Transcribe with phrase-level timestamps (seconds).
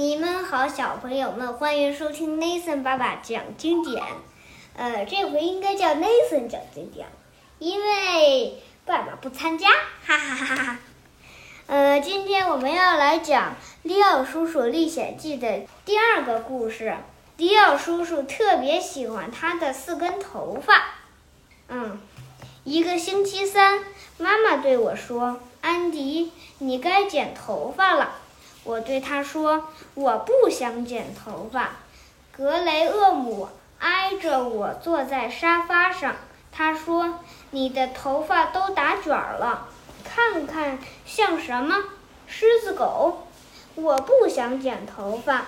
[0.00, 4.02] 你们好，小朋友们，欢迎收听 Nathan 爸爸讲经典。
[4.74, 7.06] 呃，这回应该叫 Nathan 讲经典，
[7.58, 9.68] 因为爸爸不参加，
[10.02, 10.78] 哈哈哈哈。
[11.66, 13.52] 呃，今天我们要来讲
[13.82, 16.96] 《利奥叔叔历险记》的第二个故事。
[17.36, 20.94] 利奥叔叔特别喜欢他的四根头发。
[21.68, 22.00] 嗯，
[22.64, 23.84] 一个星期三，
[24.16, 28.14] 妈妈对我说：“安迪，你该剪头发了。”
[28.64, 31.70] 我对他说：“我不想剪头发。”
[32.36, 36.16] 格雷厄姆挨着我坐在沙发上，
[36.52, 37.20] 他说
[37.50, 39.68] ：“你的头发都打卷了，
[40.04, 41.76] 看看像什么？
[42.26, 43.26] 狮子狗？”
[43.76, 45.46] 我不想剪头发，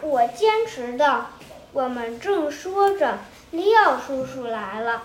[0.00, 1.26] 我坚持道。
[1.72, 3.18] 我们正说着，
[3.50, 5.02] 利奥叔叔来了。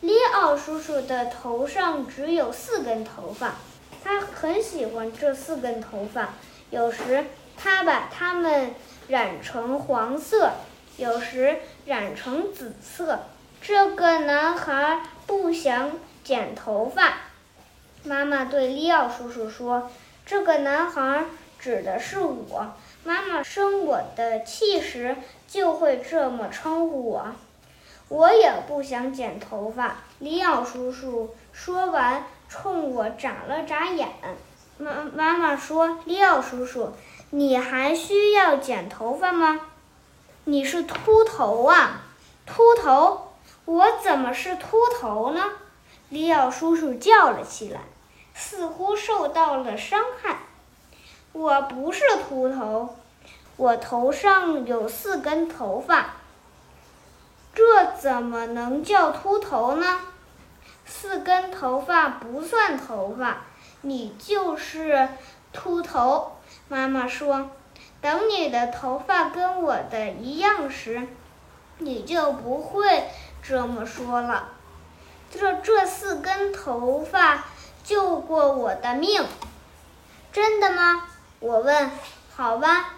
[0.00, 3.54] 利奥叔叔的头上只有四根头发，
[4.02, 6.30] 他很喜欢这四根头发。
[6.70, 7.24] 有时
[7.56, 8.74] 他把它们
[9.08, 10.52] 染成黄色，
[10.96, 13.20] 有时染成紫色。
[13.62, 15.92] 这个男孩不想
[16.22, 17.14] 剪头发。
[18.04, 19.90] 妈妈对利奥叔叔说
[20.26, 21.24] ：“这个男孩
[21.58, 22.72] 指的是我。
[23.04, 25.16] 妈妈生我的气时
[25.48, 27.32] 就会这么称呼我。”
[28.08, 29.96] 我也不想剪头发。
[30.20, 34.08] 利奥叔叔说完，冲我眨了眨眼。
[34.78, 36.92] 妈妈妈说：“利奥叔叔，
[37.30, 39.60] 你还需要剪头发吗？
[40.44, 42.02] 你是秃头啊，
[42.44, 43.32] 秃头！
[43.64, 45.50] 我怎么是秃头呢？”
[46.10, 47.80] 利奥叔叔叫了起来，
[48.34, 50.40] 似乎受到了伤害。
[51.32, 52.96] “我不是秃头，
[53.56, 56.16] 我头上有四根头发。
[57.54, 60.02] 这怎么能叫秃头呢？
[60.84, 63.38] 四根头发不算头发。”
[63.86, 65.08] 你就是
[65.52, 66.32] 秃头，
[66.66, 67.50] 妈妈说
[68.02, 71.06] ：“等你的头发跟我的一样时，
[71.78, 73.04] 你就不会
[73.44, 74.48] 这么说了。”
[75.30, 77.44] 这这四根头发
[77.84, 79.24] 救过我的命，
[80.32, 81.08] 真的吗？
[81.38, 81.90] 我问。
[82.34, 82.92] 好吧，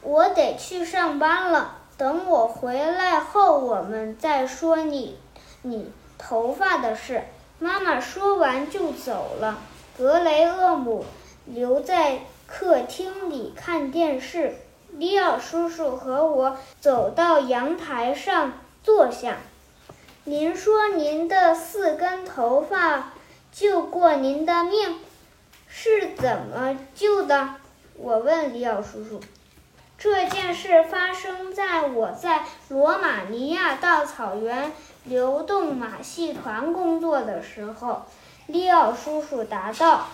[0.00, 1.76] 我得去上班了。
[1.96, 5.18] 等我回来后，我们再说你
[5.62, 7.24] 你头发的事。
[7.58, 9.58] 妈妈说完就走了。
[10.00, 11.04] 格雷厄姆
[11.44, 14.54] 留在客厅里看电视。
[14.92, 19.36] 利奥叔叔和我走到阳台上坐下。
[20.24, 23.12] 您说您的四根头发
[23.52, 24.96] 救过您的命，
[25.68, 27.56] 是怎么救的？
[27.98, 29.20] 我问利奥叔叔。
[29.98, 34.72] 这件事发生在我在罗马尼亚大草原
[35.04, 38.06] 流动马戏团工作的时候。
[38.52, 40.08] 利奥叔叔答道：“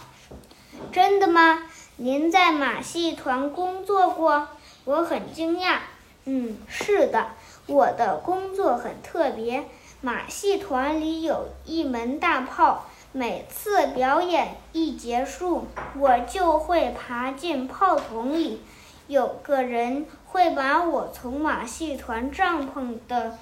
[0.92, 1.62] 真的吗？
[1.97, 4.48] 您在马戏团工作过？”
[4.84, 5.78] 我很惊讶。
[6.26, 7.28] “嗯，是的，
[7.66, 9.64] 我的工作很特别。
[10.02, 15.66] 马戏团里有一门大炮，每次表演一结束，
[15.98, 18.60] 我就会爬进炮筒里。
[19.06, 23.38] 有个人会把我从马戏团帐篷的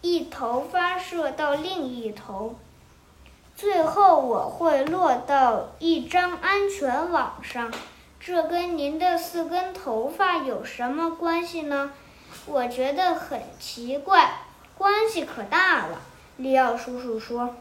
[0.00, 2.56] 一头发射到另一头。”
[3.62, 7.70] 最后我会落到一张安全网上，
[8.18, 11.92] 这跟您的四根头发有什么关系呢？
[12.44, 14.32] 我觉得很奇怪，
[14.76, 16.00] 关系可大了。
[16.38, 17.54] 利奥叔叔说：“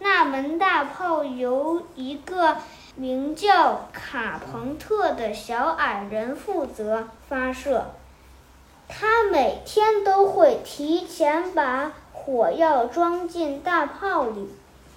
[0.00, 2.56] 那门大炮由一个
[2.96, 7.92] 名叫卡彭特的小矮人负责发射，
[8.88, 14.52] 他每天都会提前把火药装进大炮里。”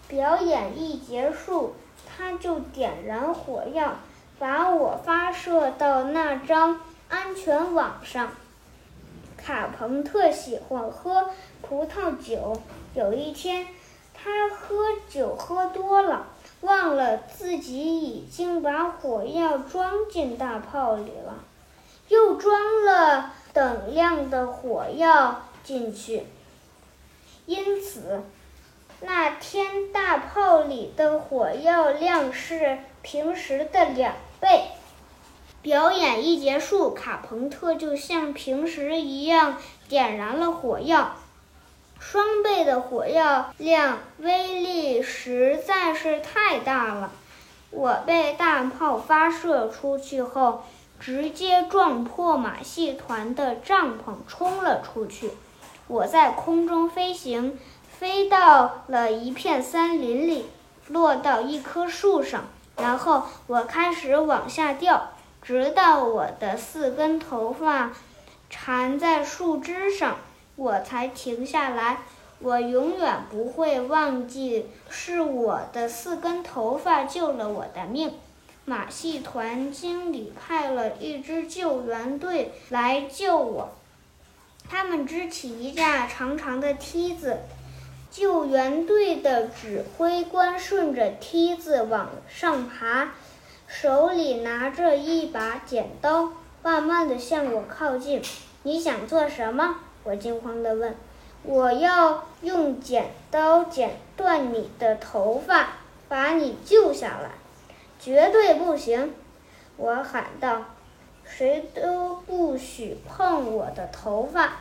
[0.10, 1.76] 表演一结束，
[2.08, 3.98] 他就点燃火药，
[4.40, 8.32] 把我发射到那张安全网上。
[9.38, 11.30] 卡彭特喜欢喝
[11.62, 12.60] 葡萄酒。
[12.96, 13.68] 有一天，
[14.16, 14.76] 他喝
[15.08, 16.26] 酒喝多了，
[16.62, 21.36] 忘了自己已经把火药装进大炮里了，
[22.08, 26.26] 又装了等量的火药进去，
[27.46, 28.24] 因此。
[29.02, 34.66] 那天大炮里的火药量是平时的两倍。
[35.62, 39.58] 表演一结束，卡彭特就像平时一样
[39.88, 41.16] 点燃了火药。
[42.00, 47.12] 双倍的火药量，威力实在是太大了。
[47.72, 50.64] 我被大炮发射出去后，
[51.00, 55.32] 直接撞破马戏团的帐篷，冲了出去。
[55.88, 57.58] 我在空中飞行。
[58.00, 60.46] 飞到了一片森林里，
[60.88, 62.46] 落到一棵树上，
[62.78, 65.10] 然后我开始往下掉。
[65.42, 67.92] 直到我的四根头发
[68.50, 70.16] 缠在树枝上，
[70.56, 71.98] 我才停下来。
[72.40, 78.14] 我永远不会忘记，是我的四根头发救了我的命。
[78.64, 83.72] 马戏团经理派了一支救援队来救我，
[84.70, 87.40] 他们支起一架长长的梯子。
[88.12, 93.10] 救援队的指挥官顺着梯子往上爬，
[93.68, 96.32] 手里拿着一把剪刀，
[96.64, 98.22] 慢慢地向我靠近。
[98.64, 99.76] 你想做什么？
[100.04, 100.96] 我惊慌地问。
[101.44, 105.70] 我要用剪刀剪断你的头发，
[106.10, 107.30] 把你救下来。
[108.00, 109.14] 绝对不行！
[109.78, 110.66] 我喊道
[111.24, 114.58] ：“谁都不许碰我的头发！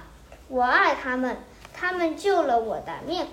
[0.49, 1.37] 我爱他们，
[1.73, 3.27] 他们救了我的命。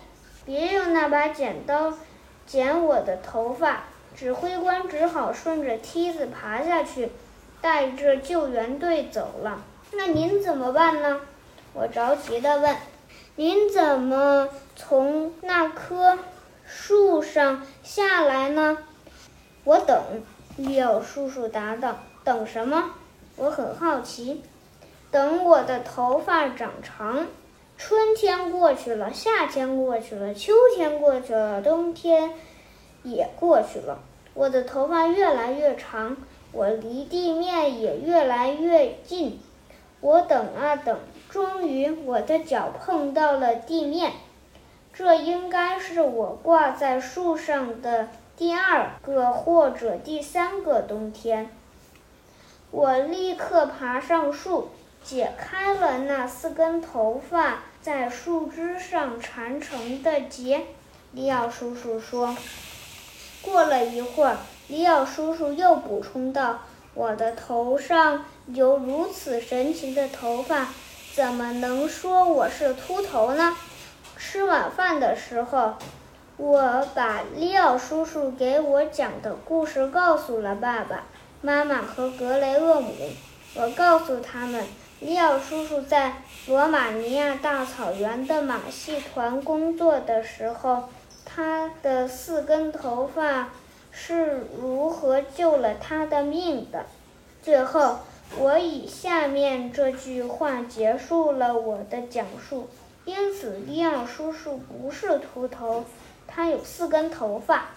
[0.46, 1.94] 别用那把剪刀
[2.46, 3.84] 剪我的头发！”
[4.16, 7.10] 指挥官只好顺着梯子爬下去，
[7.60, 9.62] 带着救援队走了。
[9.92, 11.20] 那您怎么办呢？
[11.74, 12.76] 我着急地问。
[13.36, 14.48] 您怎么
[14.78, 16.18] 从那棵
[16.66, 18.78] 树上下来呢？
[19.66, 20.02] 我等，
[20.56, 21.98] 利奥叔叔答道。
[22.24, 22.92] 等什么？
[23.36, 24.42] 我很好奇。
[25.12, 27.28] 等我的头发长长。
[27.78, 32.32] 春天过去了，夏天过去了，秋天过去了，冬天
[33.04, 34.00] 也过去了。
[34.34, 36.18] 我的头发越来越长，
[36.52, 39.40] 我离地面也越来越近。
[40.02, 40.98] 我等啊等。
[41.30, 44.14] 终于，我的脚碰到了地面。
[44.94, 48.08] 这应该是我挂在树上的
[48.38, 51.50] 第二个或者第三个冬天。
[52.72, 54.70] 我立刻爬上树，
[55.06, 60.64] 解开了那四根头发在树枝上缠成的结。
[61.12, 62.36] 利奥叔叔说。
[63.44, 64.38] 过了一会儿，
[64.68, 66.62] 里奥叔叔又补充道
[66.96, 70.70] ：“我的头上有如此神奇的头发。”
[71.14, 73.56] 怎么能说我是秃头呢？
[74.18, 75.76] 吃晚饭的时候，
[76.38, 81.04] 我把利奥叔叔给我讲的故事告诉了爸爸
[81.42, 82.92] 妈妈和格雷厄姆。
[83.54, 84.66] 我告诉他们，
[85.00, 90.90] 利奥叔叔在罗马尼亚大草原的马戏团工作的时候，
[91.26, 93.50] 他的四根头发
[93.92, 96.86] 是如何救了他的命的。
[97.42, 98.00] 最后。
[98.40, 102.68] 我以下面这句话结束了我的讲述。
[103.06, 105.86] 因此，利奥叔叔不是秃头，
[106.26, 107.68] 他有四根头发。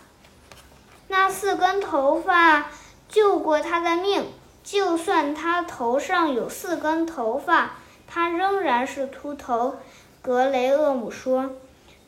[1.09, 2.71] 那四根头发
[3.11, 4.25] 救过他的命。
[4.71, 7.77] 就算他头上有四根头发，
[8.07, 9.77] 他仍然是秃头。
[10.21, 11.53] 格雷厄姆说：“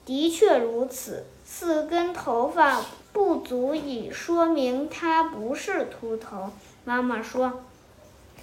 [0.04, 2.82] 的确如此，四根头发
[3.14, 6.50] 不足以说明他不是秃头。”
[6.84, 7.62] 妈妈说。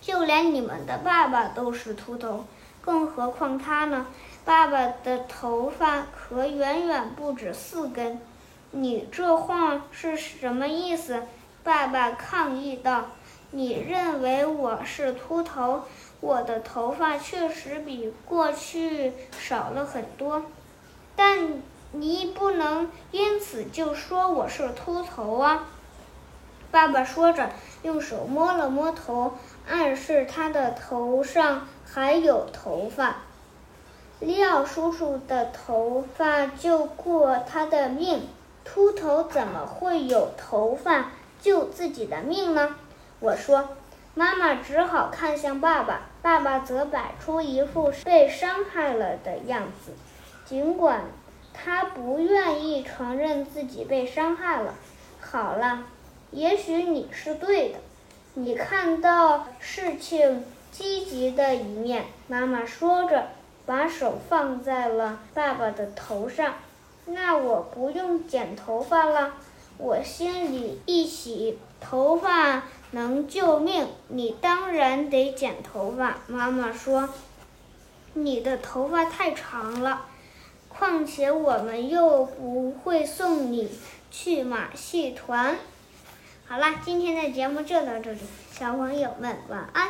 [0.02, 2.46] 就连你们的爸爸都是秃头，
[2.82, 4.08] 更何况他呢？
[4.44, 8.20] 爸爸的头发可远远不止四根。
[8.72, 11.22] 你这话是什么意思？
[11.64, 13.10] 爸爸抗议道
[13.52, 15.84] ：“你认为我是秃头？
[16.20, 20.44] 我的头发确实比过去少了很多，
[21.16, 21.62] 但
[21.92, 25.68] 你不能因此就说我是秃头啊！”
[26.70, 27.50] 爸爸说着，
[27.84, 29.34] 用手摸了摸头。
[29.70, 33.18] 暗示他的头上还有头发。
[34.20, 38.28] 廖叔叔的头发救过他的命，
[38.64, 41.12] 秃头怎么会有头发
[41.42, 42.76] 救自己的命呢？
[43.20, 43.70] 我说，
[44.14, 49.94] 妈妈只好看向爸爸，爸爸则摆出一副被伤害了的样子，
[50.46, 51.02] 尽管
[51.54, 54.76] 他不愿意承认自己被伤害了。
[55.20, 55.86] 好了，
[56.32, 57.80] 也许你是对的。
[58.36, 63.30] 你看到事情积极的一面，妈妈说着，
[63.66, 66.54] 把手放在了爸爸的头上。
[67.08, 69.34] 那我不用剪头发了。
[69.80, 76.18] 我心里一喜，头发能救命，你当然得剪头发。
[76.28, 77.10] 妈妈说
[78.14, 80.06] ：“你的头发太长了，
[80.70, 83.70] 况且我们又不会送你
[84.10, 85.58] 去马戏团。”
[86.48, 88.20] 好啦，今天的节目就到这里，
[88.52, 89.90] 小朋友们晚安。